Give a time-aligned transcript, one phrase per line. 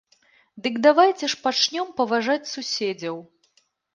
[0.67, 3.21] Дык давайце ж пачнём паважаць суседзяў.